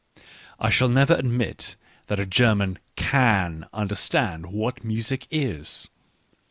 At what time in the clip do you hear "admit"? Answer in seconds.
1.13-1.75